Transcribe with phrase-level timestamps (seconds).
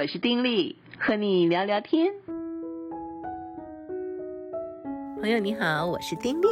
[0.00, 2.14] 我是丁力，和你聊聊天。
[5.20, 6.46] 朋友你好，我是丁力。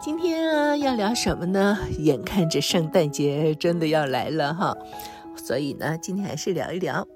[0.00, 1.76] 今天啊，要聊什么呢？
[1.98, 4.74] 眼看着圣诞节真的要来了哈，
[5.36, 7.06] 所以呢，今天还是聊一聊。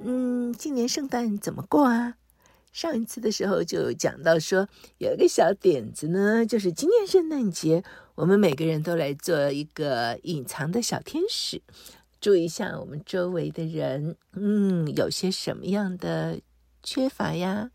[0.00, 2.16] 嗯，今年圣诞怎么过啊？
[2.70, 4.68] 上一次的时候就讲到说，
[4.98, 7.82] 有一个小点子呢，就是今年圣诞节，
[8.14, 11.62] 我们每个人都来做一个隐藏的小天使，
[12.20, 16.40] 注意一下我们周围的人，嗯，有些什么样的
[16.82, 17.70] 缺乏呀，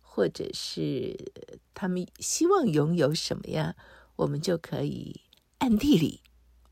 [0.00, 1.32] 或者是
[1.74, 3.76] 他们希望拥有什么呀，
[4.16, 5.20] 我们就可以
[5.58, 6.20] 暗地里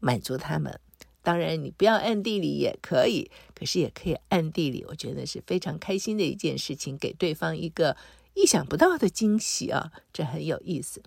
[0.00, 0.80] 满足他们。
[1.22, 7.96] 当然，你不要暗地里也可以，可是也可以暗地里，我觉得是非常开心的一件事情，给对方一个
[8.34, 11.00] 意想不到的惊喜啊，这很有意思。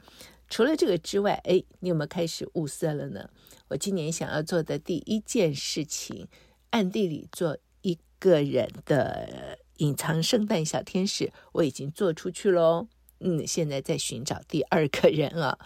[0.55, 3.29] 除了这个之外，哎，你有没有开始物色了呢？
[3.67, 6.29] 我今年想要做的第一件事情，
[6.69, 12.87] 暗地里做一个人的隐藏圣诞小天使，我已经做出去喽。
[13.19, 15.59] 嗯，现在在寻找第二个人啊。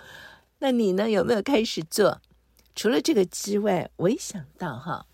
[0.57, 1.07] 那你呢？
[1.07, 2.19] 有没有开始做？
[2.73, 5.05] 除了这个之外，我也想到哈，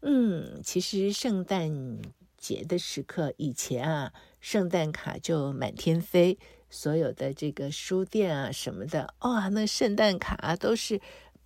[0.00, 1.98] 嗯，其实圣诞
[2.38, 6.38] 节的时刻，以前啊，圣诞卡就满天飞，
[6.72, 10.98] 所有的这个书店啊什么的，哇，那圣诞卡都是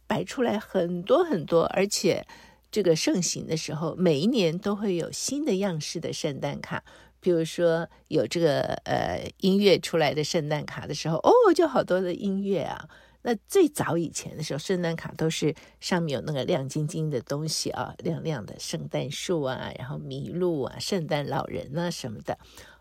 [0.07, 2.25] 摆出来很多很多，而且
[2.71, 6.85] 这个盛行的时候，每一年都会有新的样式的圣诞卡，
[7.19, 12.89] 比如说有这个呃音乐出来的圣诞卡的时候，哦，就好多的音乐啊。
[13.23, 22.39] 那最早以前的时候，圣诞卡都是上面有那个亮晶晶的东西啊，亮亮的圣诞树啊，然后麋鹿啊，圣诞老人啊什么的。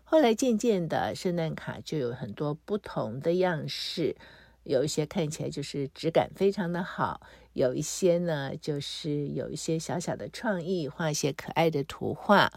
[0.08, 4.14] 后来渐渐的，圣诞卡就有很多不同的样式，
[4.62, 7.20] 有一些看起来就是质感非常的好，
[7.54, 12.52] 有一些呢就是有一些小小的创意，画一些可爱的图画。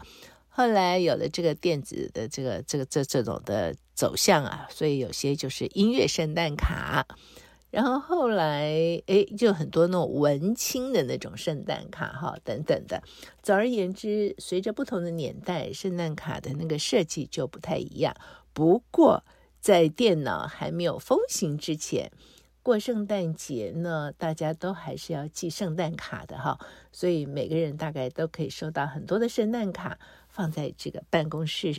[0.48, 7.04] 后来有了这个电子的这个这个这这种的走向啊，所以有些就是音乐圣诞卡。
[7.70, 13.02] 然后后来，哎，就很多那种文青的那种圣诞卡哈，等等的。
[13.42, 18.14] 总而言之，随着不同的年代，圣诞卡的那个设计就不太一样。
[18.52, 19.24] 不过，
[19.60, 22.10] 在电脑还没有风行之前，
[22.62, 26.58] 过圣诞节呢，大家都还是要寄圣诞卡的哈。
[26.90, 29.98] 所以每个人大概都可以收到很多的圣诞卡，
[30.28, 31.72] 放在这个办公室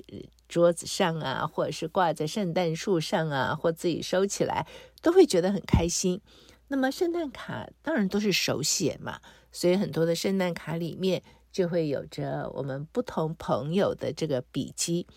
[0.52, 4.68] 桌子上啊，或者是挂在圣诞树上啊，或自己收起来，
[5.02, 6.20] 都会觉得很开心。
[6.68, 15.08] 那么圣诞卡当然都是手写嘛，所以很多的圣诞卡里面就会有着我们不同朋友的这个笔迹。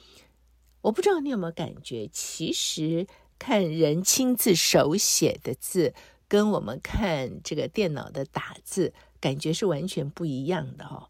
[0.82, 3.06] 我不知道你有没有感觉，其实
[3.38, 5.94] 看人亲自手写的字，
[6.28, 11.08] 跟我们看这个电脑的打字，感觉是完全不一样的哦。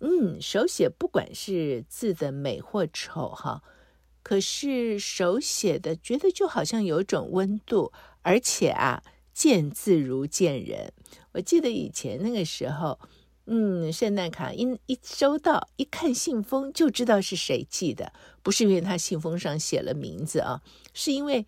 [0.00, 3.62] 嗯，手写不管是字的美或丑哈。
[4.22, 7.92] 可是手写的，觉得就好像有种温度，
[8.22, 9.02] 而且啊，
[9.32, 10.92] 见字如见人。
[11.32, 12.98] 我记得以前那个时候，
[13.46, 18.12] 嗯，圣诞卡一一收到，一看信封就知道是谁寄的，
[18.42, 20.60] 不是因为他信封上写了名字啊，
[20.92, 21.46] 是因为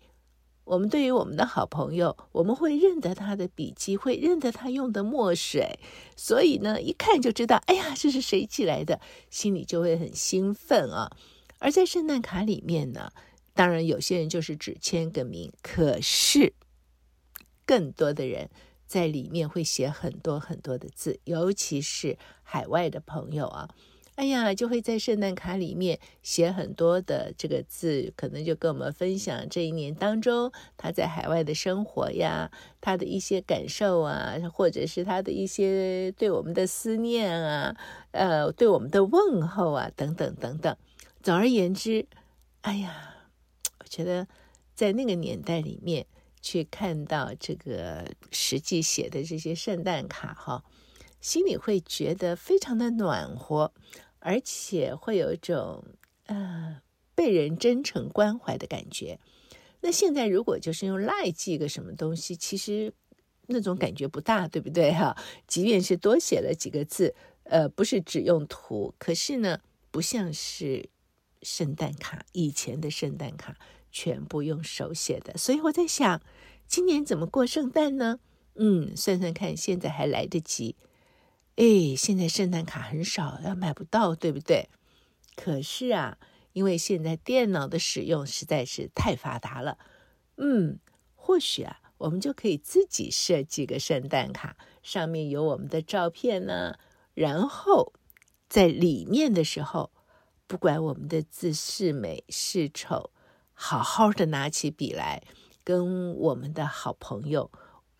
[0.69, 5.79] 我们对于我们的好朋友，我们会认得他的笔迹，会认得他用的墨水，
[6.15, 11.09] 所以呢，一看就知道，哎呀，这是谁寄来的，心里就会很兴奋啊。
[11.57, 13.11] 而在圣诞卡里面呢，
[13.55, 16.53] 当然有些人就是只签个名，可是
[17.65, 18.51] 更多的人
[18.85, 23.67] 在里面会写很多很多的字，尤其是海外的朋友啊，
[24.19, 37.77] 哎呀，就会在圣诞卡里面写很多的这个字，可能就跟我们分享这一年当中他在海外的生活呀，他的一些感受啊，或者是他的一些对我们的思念啊，
[38.11, 40.75] 呃，对我们的问候啊，等等等等。
[41.23, 42.05] 总而言之，
[42.59, 43.15] 哎呀，
[43.79, 44.27] 我觉得
[44.75, 46.05] 在那个年代里面
[46.41, 50.65] 去看到这个实际写的这些圣诞卡，哈，
[51.21, 53.71] 心里会觉得非常的暖和，
[54.19, 55.83] 而且会有一种
[56.25, 56.81] 呃
[57.15, 59.19] 被人真诚关怀的感觉。
[59.81, 62.93] 那现在如果就是用赖寄个什么东西，其实
[63.47, 65.17] 那种感觉不大，对不对哈？
[65.47, 69.59] 即便是多写了几个字，呃，不是只用图，可是呢，
[69.91, 70.89] 不像是。
[71.41, 73.55] 圣诞卡，以前的圣诞卡
[73.93, 76.21] 全部用手写的，所以我在想，
[76.67, 78.19] 今年怎么过圣诞呢？
[78.55, 80.75] 嗯，算算看，现在还来得及。
[81.59, 84.69] 哎，现在圣诞卡很少，要买不到，对不对？
[85.35, 86.17] 可是啊，
[86.53, 89.77] 因为现在电脑的使用实在是太发达了，
[90.37, 90.79] 嗯，
[91.15, 96.79] 或许啊，我们就可以自己设计个圣诞卡，上面有我们的照片呢，
[97.13, 97.91] 然后
[98.47, 99.91] 在里面的时候。
[100.47, 103.11] 不管我们的字是美是丑，
[103.53, 105.21] 好好的拿起笔来，
[105.63, 107.51] 跟我们的好朋友，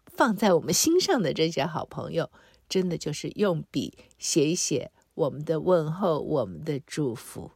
[0.07, 2.31] 放在我们心上的这些好朋友，
[2.69, 7.51] 真的就是用笔写一写我们的问候，我们的祝福。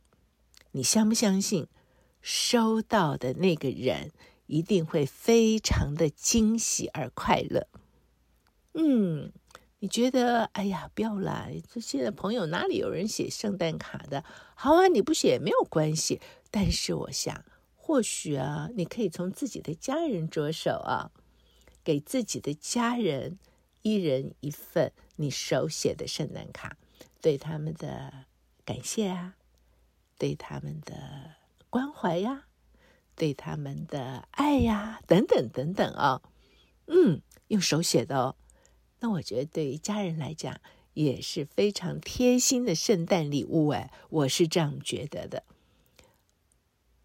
[0.71, 1.67] 你相不相信，
[2.21, 4.11] 收到的那个人
[4.47, 7.67] 一定会非常的惊喜而快乐？
[8.73, 9.31] 嗯。
[9.79, 11.49] 你觉得，哎呀，不要啦！
[11.69, 14.23] 这现在朋友哪里有人写圣诞卡的？
[14.55, 16.21] 好啊，你不写也没有关系。
[16.49, 17.43] 但是我想，
[17.75, 21.11] 或许啊，你可以从自己的家人着手啊，
[21.83, 23.37] 给自己的家人
[23.83, 26.75] 一人一份你手写的圣诞卡，
[27.21, 28.25] 对他们的
[28.65, 29.35] 感谢啊，
[30.17, 31.35] 对他们的
[31.69, 32.47] 关怀呀，
[33.15, 36.21] 对他们的爱呀，等等等等啊，
[36.87, 38.35] 嗯，用手写的哦。
[39.01, 40.59] 那我觉得对于家人来讲
[40.93, 45.43] 也是非常贴心的圣诞礼物哎，我是这样觉得的。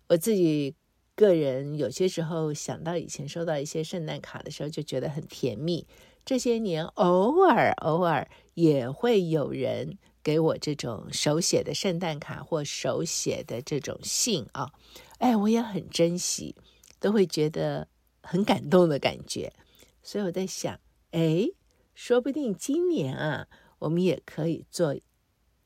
[0.06, 0.76] 我自己
[1.16, 5.86] 个人有些时候想到以前收到一些圣诞卡的时候，就觉得很甜蜜。
[6.28, 14.70] 这些年偶尔偶尔也会有人给我这种手写的圣诞卡或手写的这种信啊，
[15.20, 16.54] 哎，我也很珍惜，
[17.00, 17.88] 都会觉得
[18.20, 19.54] 很感动的感觉。
[20.02, 20.78] 所以我在想，
[21.12, 21.48] 哎。
[21.94, 23.48] 说不定今年啊，
[23.78, 24.94] 我们也可以做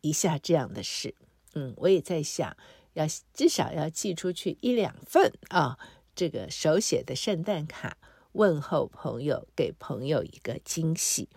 [0.01, 1.17] 一下这样的事。
[1.55, 2.57] 嗯，我也在想，
[2.93, 3.05] 要
[3.35, 5.77] 至少要寄出去一两份啊，
[6.15, 7.99] 这个手写的圣诞卡，
[8.33, 11.29] 问候朋友，给朋友一个惊喜。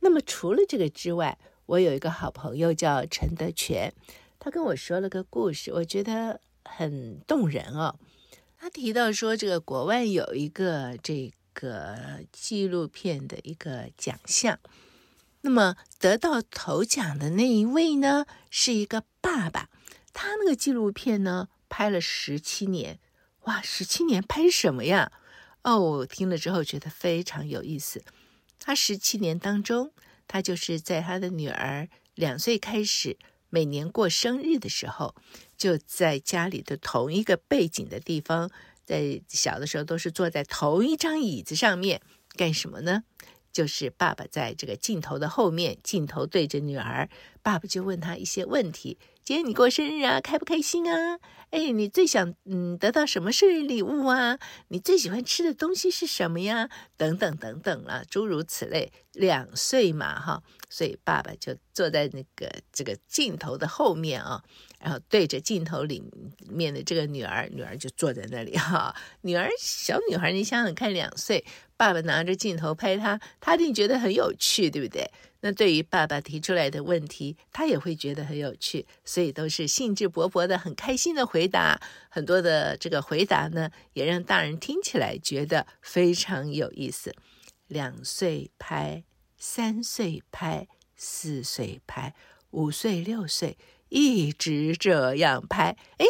[0.00, 3.92] 那么除了这个之外，我有一个好朋友叫陈德全，
[4.38, 7.98] 他跟我说了个故事，我觉得很动人哦。
[8.58, 11.36] 他提到说，这个国外有一个这个。
[12.30, 14.60] 纪录片的一个奖项，
[15.40, 19.70] 那么得到头奖的那一位呢，是一个爸爸。
[20.12, 23.00] 他那个纪录片呢，拍了十七年，
[23.44, 25.10] 哇，十七年拍什么呀？
[25.66, 28.04] 哦，我听了之后觉得非常有意思。
[28.60, 29.90] 他十七年当中，
[30.28, 33.18] 他就是在他的女儿两岁开始，
[33.50, 35.16] 每年过生日的时候，
[35.58, 38.48] 就在家里的同一个背景的地方。
[38.84, 42.00] 在小的时候，都是坐在同一张椅子上面
[42.36, 43.02] 干什么呢？
[43.52, 47.08] 就是爸爸在这个镜头的后面，镜头对着女儿，
[47.42, 51.18] 爸爸就问他一些问题：今天你过生日啊，开不开心啊？
[51.50, 54.38] 哎，你最想嗯得到什么生日礼物啊？
[54.68, 56.68] 你最喜欢吃的东西是什么呀？
[56.96, 58.92] 等等等等了，诸如此类。
[59.12, 64.42] 两岁嘛，哈，所以爸爸就坐在那个这个镜头的后面啊。
[64.78, 66.02] 然后对着镜头里
[66.50, 68.94] 面的这个女儿，女儿就坐在那里哈。
[69.22, 71.46] 女儿小女孩，你想想看，两岁，
[71.78, 75.10] 爸爸拿着镜头拍她，她一定觉得很有趣，对不对？
[75.40, 81.78] 那对于爸爸提出来的问题，她也会觉得很有趣，所以都是兴致勃勃的、很开心的回回答。
[82.08, 87.14] 很多的这个回答呢，也让大人听起来觉得非常有意思。
[87.66, 89.04] 两岁拍，
[89.36, 90.66] 三岁拍，
[90.96, 92.14] 四岁拍，
[92.52, 93.58] 五岁、六岁。
[93.90, 96.06] 一直这样拍，哎，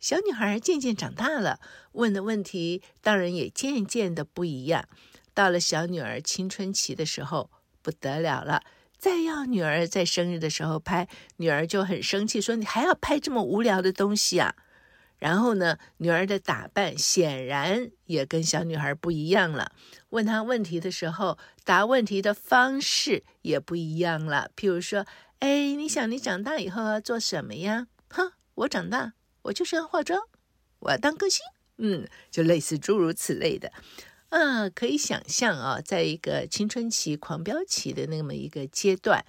[0.00, 1.60] 小女孩渐渐长大了，
[1.92, 4.88] 问的问题当然也渐渐的不一样。
[5.34, 7.50] 到了小女儿青春期的时候，
[7.82, 8.62] 不得了了，
[8.96, 11.06] 再要女儿在生日的时候拍，
[11.36, 14.56] 女儿就很生气，说：“你还要拍这么无聊的东西啊？”
[15.20, 19.70] 然后呢，女儿的打扮显然也跟小女孩不一样了。
[20.08, 24.50] 问她问题的时候，答问题的方式也不一样了。
[24.56, 25.06] 譬如说，
[25.38, 27.86] 哎，你想你长大以后要做什么呀？
[28.08, 29.12] 哼，我长大，
[29.42, 30.20] 我就是要化妆，
[30.80, 31.44] 我要当歌星，
[31.76, 33.70] 嗯，就类似诸如此类的，
[34.30, 39.24] 啊，可以想象啊，在一个青春期狂飙期的那么一个阶段，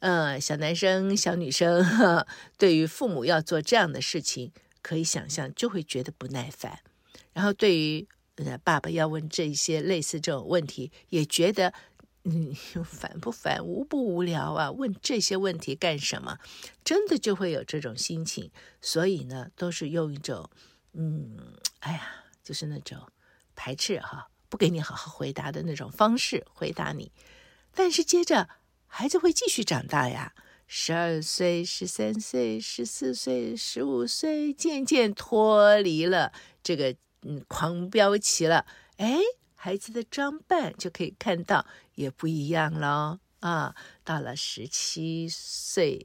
[0.00, 2.26] 呃，小男生、小女生，呵，
[2.58, 4.52] 对于父母要做这样的事情，
[4.82, 6.80] 可以想象就会觉得不耐烦，
[7.32, 11.72] 然后对于呃爸爸要问这些类似这种问题，也觉得。
[12.24, 12.54] 嗯，
[12.86, 13.64] 烦不烦？
[13.64, 14.70] 无不无聊啊！
[14.70, 16.38] 问这些问题干什么？
[16.84, 18.52] 真的就会有这种心情。
[18.80, 20.48] 所以呢，都是用一种，
[20.92, 21.36] 嗯，
[21.80, 22.96] 哎呀，就是那种
[23.56, 27.10] 排斥哈，不给你好好回答的那种方式回答你。
[27.74, 28.48] 但是接着，
[28.86, 30.32] 孩子会继续长大呀，
[30.74, 38.64] 十二岁、十三岁、十四岁、十五岁，渐渐脱离了这个嗯狂飙期了。
[38.96, 39.18] 哎。
[39.54, 41.64] 孩子的装扮就可以看到
[41.94, 43.76] 也不一样了啊！
[44.02, 46.02] 到了十七岁，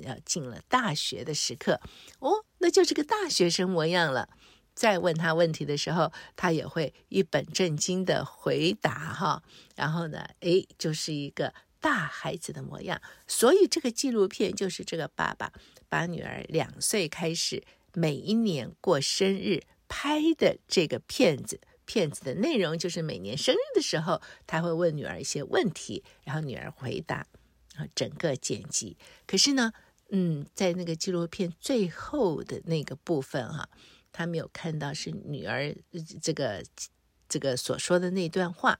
[0.00, 1.80] 要进了大学的时刻，
[2.18, 4.28] 哦，那就是个大学生模样了。
[4.74, 9.44] 再问他问题的时候，他也会一本正经的回答哈。
[9.76, 12.98] 然后呢，诶，就是一个大孩子的模样。
[13.26, 15.52] 所以这个纪录片就是这个爸爸
[15.90, 17.62] 把女儿两岁开始
[17.92, 21.60] 每一年过生日拍的这个片子。
[21.84, 27.26] 片子的内容就是每年生日的时候，他会问女儿一些问题，然后女儿回答，
[27.74, 28.96] 然后整个剪辑。
[29.26, 29.72] 可是呢，
[30.10, 33.68] 嗯，在那个纪录片最后的那个部分哈、啊，
[34.12, 35.74] 他没有看到是女儿
[36.22, 36.64] 这个
[37.32, 38.78] 这个所说的那段话。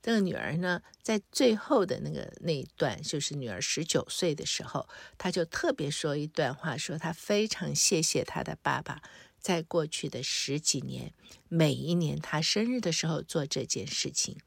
[0.00, 4.88] 这个女儿呢，在最后的那个那一段，就是女儿十九岁的时候，
[5.18, 9.02] 她就特别说一段话，说她非常谢谢她的爸爸，
[9.40, 11.12] 在过去的十几年，
[11.48, 14.38] 每一年她生日的时候做这件事情，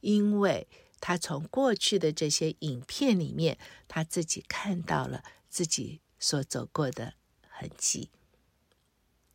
[0.00, 0.68] 因为
[1.00, 7.14] 她从过去的这些影片里面，她自己看到了自己所走过的
[7.48, 8.08] 痕迹，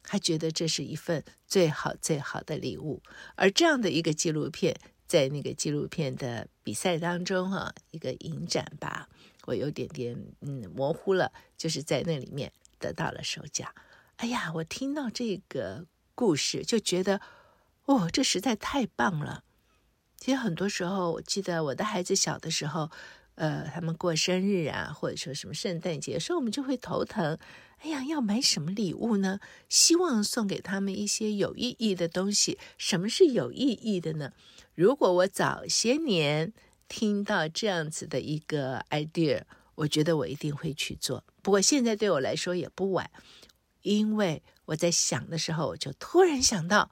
[0.09, 3.03] 他觉得这是一份最好最好的礼物，
[3.35, 4.73] 而这样的一个纪录片。
[5.05, 9.07] 在那个纪录片的比赛当中，哈，一个影展吧，
[9.45, 13.73] 我有点点嗯模糊了，就是在那里面得到了首奖。
[14.17, 17.21] 哎呀，我听到这个故事就觉得，
[17.85, 19.45] 哦，这实在太棒了。
[20.17, 22.91] 其实很多时候，我记得我的孩子小的时候，
[23.37, 27.37] 呃，他们过生日啊，或者说什么圣诞节，所以我们就会头疼。
[27.77, 29.39] 哎呀，要买什么礼物呢？
[29.69, 32.57] 希望送给他们一些有意义的东西。
[32.79, 34.33] 什么是有意义的呢？
[34.73, 36.51] 如果我早些年
[36.87, 39.43] 听到这样子的一个 idea，
[39.75, 41.23] 我觉得我一定会去做。
[41.43, 43.11] 不过现在对我来说也不晚，
[43.83, 46.89] 因为我在想的时候，我就突然想到，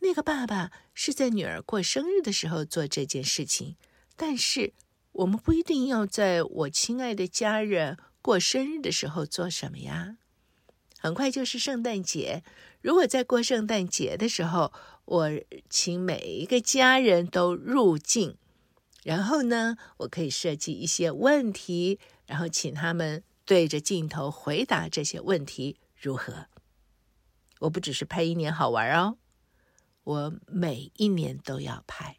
[0.00, 3.76] 那个爸爸是在女儿过生日的时候做这件事情，
[4.16, 4.72] 但是
[5.14, 10.16] 我们不一定要在我亲爱的家人过生日的时候做什么呀？
[10.98, 12.42] 很快就是圣诞节，
[12.80, 14.72] 如果在过圣诞节的时候，
[15.04, 15.30] 我
[15.68, 18.36] 请每一个家人都入镜，
[19.04, 26.46] 然后呢，我可以设计一些问题，然后请他们对着镜头回答这些问题，如何？
[27.60, 29.18] 我不只是拍一年好玩哦，
[30.02, 32.16] 我每一年都要拍。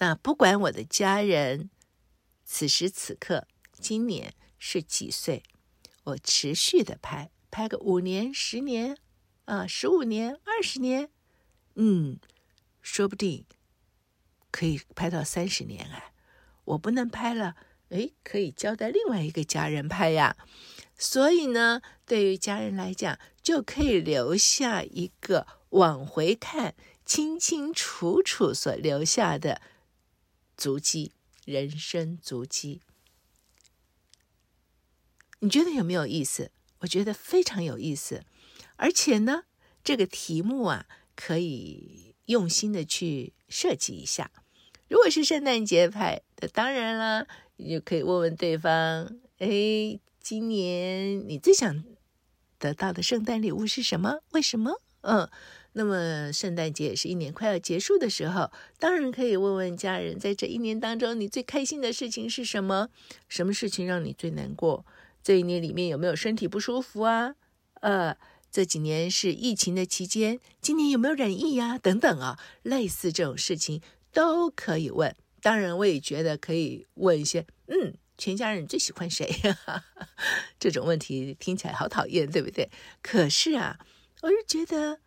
[0.00, 1.70] 那不管我的家人
[2.44, 5.42] 此时此刻今年是几岁，
[6.02, 8.98] 我持续的拍，拍个五年、十年。
[9.46, 11.10] 啊，十五年、二十年，
[11.74, 12.20] 嗯，
[12.80, 13.44] 说不定
[14.52, 16.12] 可以拍到三十年哎，
[16.66, 17.56] 我不能拍了，
[17.88, 20.36] 哎，可以交代另外一个家人拍呀。
[20.96, 29.60] 所以呢，对于家人来讲，就可以留下一个往回看，清清楚楚所留下的
[30.60, 31.12] 足迹，
[31.46, 32.82] 人生足迹。
[35.38, 36.50] 你觉得有没有意思？
[36.80, 38.24] 我觉得非常有意思。
[38.76, 39.44] 而且呢，
[39.82, 40.86] 这个题目啊，
[41.16, 44.30] 可以用心的去设计一下。
[44.88, 47.26] 如果是圣诞节拍的，当然了，
[47.56, 51.82] 你就可以问问对方：哎，今年你最想
[52.58, 54.20] 得到的圣诞礼物是什么？
[54.32, 54.82] 为什么？
[55.00, 55.30] 嗯，
[55.72, 62.88] 那么圣诞节也是一年快要结束的时候，当然可以问问家人，在这一年当中，你最开心的事情是什么？
[63.28, 64.84] 什么事情让你最难过？
[65.22, 67.34] 这一年里面有没有身体不舒服啊？
[67.80, 68.16] 呃。
[68.52, 71.78] 这几年是疫情的期间，今年有没有染疫呀？
[71.78, 73.80] 等等啊，类似这种事情
[74.12, 75.14] 都可以问。
[75.40, 79.84] 当然，我也觉得可以问一些，嗯，全家人最喜欢谁呀？
[80.58, 82.68] 这种问题听起来好讨厌，对不对？
[83.00, 83.78] 可是啊，
[84.22, 84.98] 我是觉得，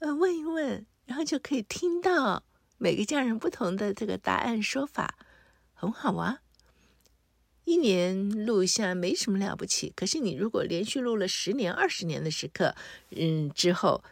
[0.00, 2.42] 呃，问一问，然后就可以听到
[2.78, 5.18] 每个家人不同的这个答案说法，
[5.74, 6.40] 很好啊。
[7.64, 12.74] 一年录一下没什么了不起，可是你如果连续录了十年、二十年的时刻，
[13.10, 14.02] 嗯，之后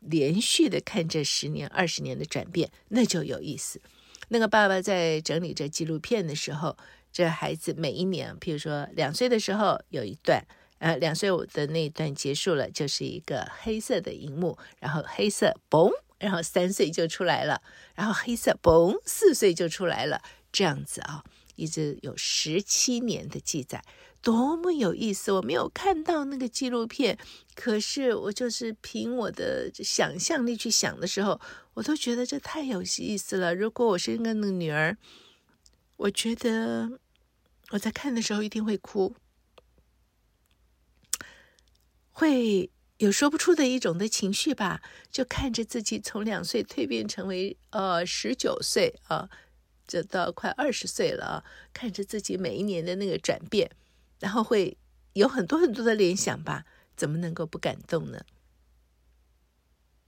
[0.00, 3.80] 连续的看这十年、二十年的转变，那就有意思。
[4.28, 6.74] 那个爸爸在整理这纪录片的时候，
[7.12, 10.42] 这孩子每一年，譬如说两岁的时候有一段，
[10.78, 17.62] 呃，两岁五的那一段结束了，就是一个黑色的荧幕，然后黑色嘣，然后三岁就出来了，
[17.94, 21.24] 然后黑色嘣，四岁就出来了，这样子啊。
[21.54, 23.82] 一直有十七年的记载，
[24.20, 25.32] 多么有意思！
[25.32, 27.16] 我没有看到那个纪录片，
[27.54, 31.40] 可是我就是凭我的想象力去想的时候，
[31.72, 33.54] 我都觉得这太有意思了。
[33.54, 34.98] 如果我是一个女儿，
[35.96, 37.00] 我觉得
[37.70, 39.14] 我在看的时候一定会哭，
[42.18, 44.80] 会有说不出的一种的情绪吧。
[45.10, 49.28] 就看着自己从两岁蜕变成为呃十九岁啊。
[49.86, 51.44] 这到快二十岁了，
[51.74, 53.70] 看着自己每一年的那个转变，
[54.18, 54.78] 然后会
[55.12, 56.64] 有很多很多的联想吧？
[56.96, 58.24] 怎么能够不感动呢？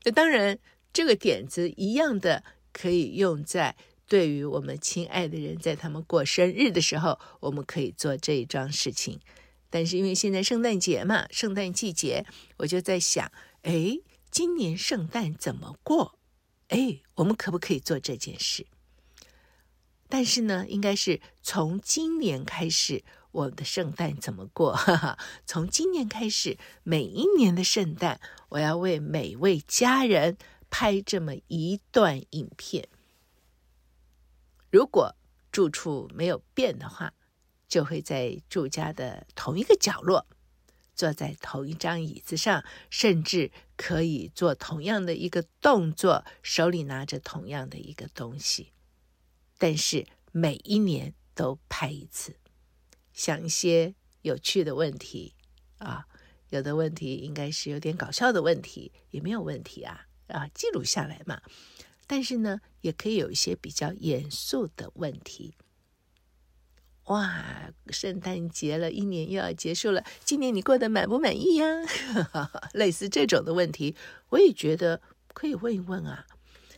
[0.05, 0.59] 那当然，
[0.95, 9.21] 这个点子一样的可以用在对于我们亲爱的人，在他们过生日的时候，我们可以做这一桩事情。
[9.71, 12.25] 但是因为现在圣诞节嘛，圣诞季节，
[12.59, 13.31] 我就在想，
[13.63, 13.99] 哎，
[14.31, 16.19] 今年圣诞怎么过？
[16.69, 18.67] 哎，我们可不可以做这件事？
[20.09, 24.73] 但是呢，应该是从今年开始，我们的圣诞怎么过？
[24.75, 30.39] 哈哈，从今年开始，每一年的圣诞，我要为每位家人
[30.71, 32.89] 拍这么一段影片。
[34.71, 35.15] 如果
[35.53, 37.13] 住处没有变的话，
[37.69, 40.27] 就会在住家的同一个角落，
[40.95, 48.73] 坐在同一张椅子上，甚至可以做同样的一个动作，手里拿着同样的一个东西。
[49.59, 52.37] 但是每一年都拍一次，
[53.13, 55.35] 想一些有趣的问题
[55.79, 56.07] 啊，
[56.49, 61.43] 有的问题应该是有点搞笑的问题，也没有问题啊啊，记录下来嘛。
[62.07, 65.55] 但是呢，也可以有一些比较严肃的问题。
[67.09, 67.43] 哇，
[67.89, 71.67] 圣诞节了，一年又要结束了，今年你过得满不满意呀？
[72.75, 73.97] 类似这种的问题，
[74.29, 75.01] 我也觉得
[75.33, 76.27] 可以问一问啊。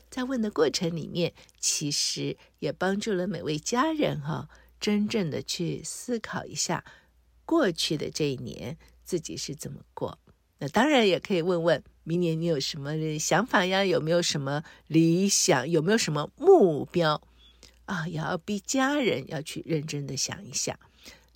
[0.08, 4.48] 在问的过程里面，其实也帮助了每位家人哈、
[4.80, 6.84] 真正的去思考一下
[7.44, 10.18] 过去的这一年自己是怎么过。
[10.58, 13.84] 那当然也可以问问明年你有什么想法呀？
[13.84, 15.68] 有没有什么理想？
[15.68, 17.20] 有没有什么目标？
[17.90, 20.78] 啊，也要逼家人要去认真的想一想。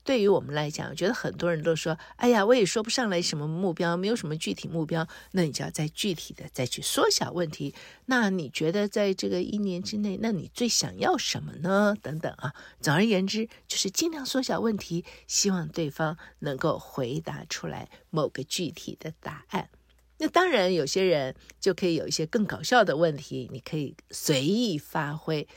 [0.05, 7.75] 对于我们来讲，我觉得很多人都说：“哎呀，我也说不上来什么目标，没有什么具体目标。”那你就要再具体的再去缩小问题。
[8.05, 11.97] 那你觉得在这个一年之内，那你最想要什么呢？
[12.03, 19.71] 等等啊，总而言之，就是尽量缩小问题，希望对方能够回答出来某个具体的答案。
[20.19, 25.49] 那当然，有些人就可以有一些更搞笑的问题，你可以随意发挥。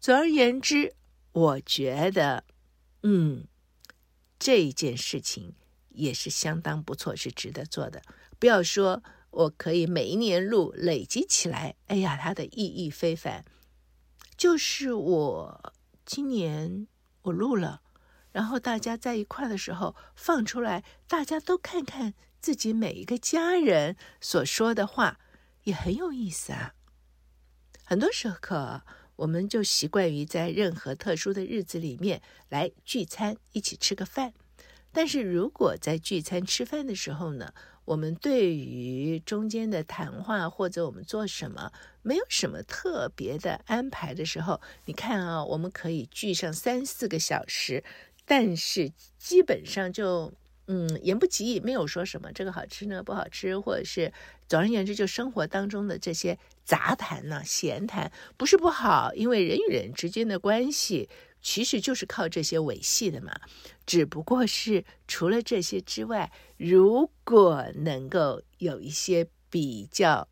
[0.00, 0.94] 总而言之，
[1.32, 2.44] 我觉得，
[3.02, 3.46] 嗯。
[4.40, 5.56] 这一件事情
[5.88, 8.00] 也是相当不错，是值得做的。
[8.38, 13.44] 不要说我可以每一年录累积起来，哎呀，它的意义非凡。
[14.36, 15.74] 就是我
[16.06, 16.86] 今年
[17.22, 17.82] 我录了，
[18.30, 25.18] 然后大家在一块的时候放出来，大家都看看自己每一个家人所说的话，
[25.64, 26.76] 也很有意思啊。
[27.84, 28.36] 很多时候。
[29.18, 34.32] 我们就习惯于在任何特殊的日子里面来聚餐，一起吃个饭。
[34.92, 37.52] 但是如果在聚餐吃饭的时候呢，
[37.84, 47.82] 我们对于中间的谈话或者我们做什么没有什么特别的安排的时候，你看啊，我们可以聚上三四个小时，
[48.24, 50.32] 但是基本上就。
[50.70, 54.12] 嗯，言不及义，没有说什么这个好吃呢，不好吃，或者是
[54.46, 61.08] 总而言之，就生活当中的这些杂谈呢、闲谈，不是不好，因为人与人之间的关系
[61.40, 63.32] 其实就是靠这些维系的嘛。
[63.86, 70.28] 只不过是除了这些之外，如果能够有一些比较，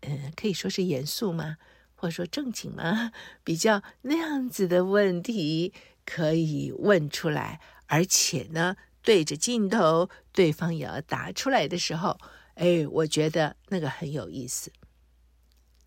[0.00, 1.58] 嗯，可以说是严肃吗？
[1.94, 3.12] 或者说正经吗？
[3.44, 5.74] 比较那样子的问题
[6.06, 8.76] 可以问出来，而且呢。
[9.06, 12.18] 对着镜头，对方也要答出来的时候，
[12.54, 14.72] 哎，我觉得那个很有意思。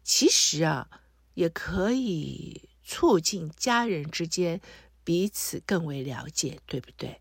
[0.08, 0.90] 其实啊，
[1.34, 4.62] 也可以促进家人之间
[5.04, 7.20] 彼此更为了解，对不对？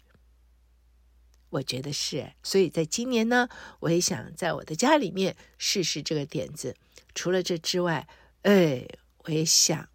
[1.50, 2.34] 我觉得是。
[2.44, 3.48] 所以在今年呢，
[3.80, 6.76] 我也想在我的家里面试试这个点子。
[7.12, 8.06] 除了这之外，
[8.42, 8.86] 哎，
[9.24, 9.88] 我也想。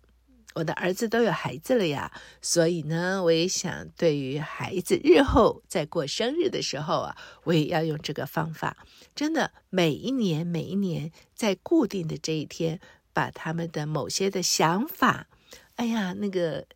[0.53, 2.11] 我的儿子都有孩子了呀，
[2.41, 8.77] 所以呢，我也想对于孩子日后在过生日的时候啊，我也要用这个方法。
[9.15, 12.79] 真的，每一年每一年在固定的这一天，
[13.13, 15.27] 把他们的某些的想法，
[15.75, 16.67] 哎呀，那个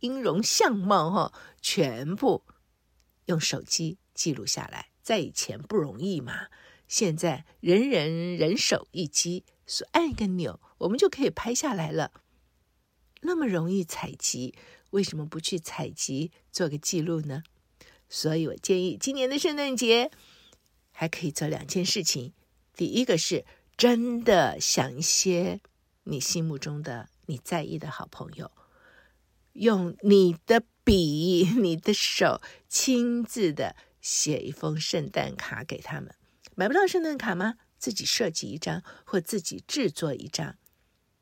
[0.00, 2.44] 音容相貌哈，全部
[3.26, 4.88] 用手机记录下来。
[5.02, 6.48] 在以前不容易嘛，
[6.86, 12.10] 现在人人人手一机，所按一个钮，我们就可以拍下来了。
[13.22, 14.54] 那么容易采集，
[14.90, 17.42] 为什么不去采集做个记录呢？
[18.08, 20.12] 所以我建议今年的圣诞节
[20.92, 22.32] 还可以做两件事情。
[22.74, 23.44] 第一个是
[23.76, 25.60] 真的想一些
[26.04, 28.52] 你心目中的、你在意的好朋友，
[29.54, 36.14] 用你的笔、你的手亲自的写一封圣诞卡给他们。
[36.54, 37.54] 买不到圣诞卡吗？
[37.76, 40.56] 自己设计一张，或自己制作一张。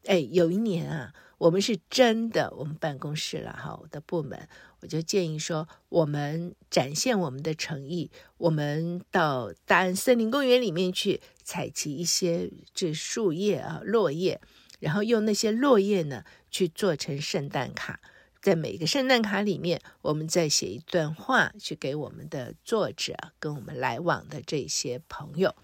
[0.04, 1.14] 哎，有一年啊。
[1.38, 4.48] 我们是真的，我们办公室了哈，我的部门，
[4.80, 14.40] 我就建议说，我们展现我们的诚意，我们到大安森林公园里面去采集一些这树叶啊、落叶，
[14.80, 18.00] 然后用那些落叶呢去做成圣诞卡。
[18.40, 25.54] 在每个圣诞卡里面，我们再写一段话，去给我们的作者跟我们来往的这些朋友。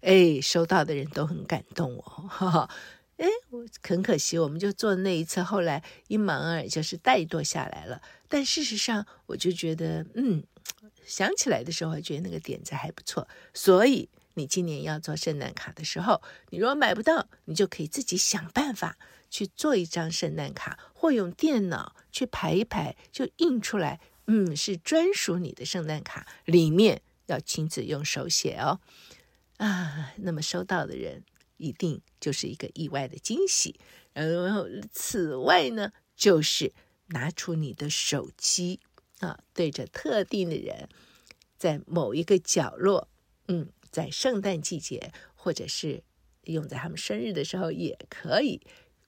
[0.00, 2.70] 哎，收到的人都很感动哦，哈哈。
[3.82, 8.00] 很可惜，我们就做那一次，后来一忙儿就是怠惰下来了。
[8.28, 10.44] 但事实上，我就觉得，嗯，
[11.04, 13.26] 想起来的时候，觉得那个点子还不错。
[13.52, 18.96] 所以，你今年要做圣诞卡的时候，你如果买不到，你就可以自己想办法
[19.28, 24.00] 去做一张圣诞卡，或用电脑去排一排，就印出来。
[24.26, 28.78] 嗯，是专属你的圣诞卡，里面要亲自用手写哦。
[29.56, 31.24] 啊，那么收到的人
[31.60, 33.78] 一定就是一个意外的惊喜。
[34.12, 36.72] 然后，此外呢，就是
[37.08, 38.80] 拿出你的手机
[39.20, 40.88] 啊，对着特定的人，
[41.56, 43.08] 在某一个角落，
[43.46, 46.02] 嗯，在圣诞季节，或者是
[46.44, 48.60] 用在他们生日的时候，也可以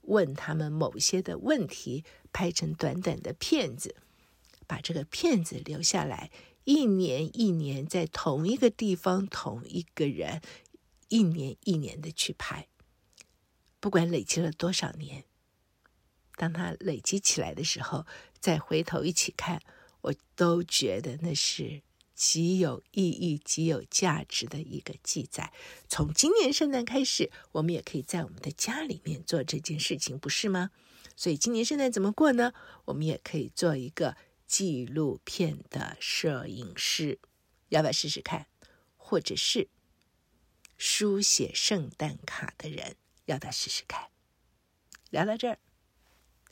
[0.02, 3.96] 问他们某些的问题，拍成短短的片子，
[4.66, 6.30] 把这个片子留下来。
[6.64, 10.40] 一年一年在同一个地方，同一个人，
[11.12, 12.68] 一年一年的去拍，
[13.80, 15.24] 不管累积了多少年，
[16.36, 18.06] 当它累积起来的时候，
[18.40, 19.60] 再回头一起看，
[20.00, 21.82] 我都觉得那是
[22.14, 25.52] 极有意义、极有价值的一个记载。
[25.86, 30.70] 从今年圣诞开始，我们也可以在我们的家里面做这件事情，不是吗？
[31.14, 32.54] 所以今年圣诞怎么过呢？
[32.86, 34.16] 我们也可以做一个。
[34.44, 37.18] 纪录片的摄影师，
[37.70, 38.48] 要不要试试看？
[38.98, 39.70] 或者是
[40.84, 44.10] 书写圣诞卡的人，要他试试看？
[45.10, 45.60] 聊到这儿，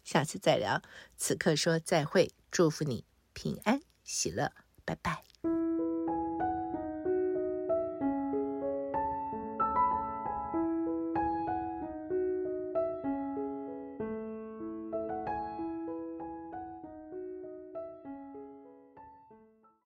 [0.04, 0.80] 下次再聊。
[1.16, 4.52] 此刻说再会，祝福你平安喜乐，
[4.84, 5.29] 拜拜。